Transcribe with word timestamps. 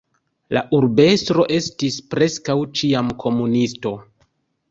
La 0.57 0.61
urbestro 0.77 1.45
estis 1.57 1.99
preskaŭ 2.13 2.57
ĉiam 2.79 3.11
komunisto. 3.25 3.93